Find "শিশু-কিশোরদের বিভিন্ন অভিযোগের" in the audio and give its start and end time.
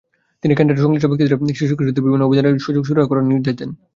1.59-2.55